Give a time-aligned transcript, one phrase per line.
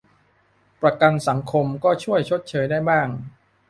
[0.81, 3.07] ประกันสังคมก็ช่วยชดเชยได้บ้าง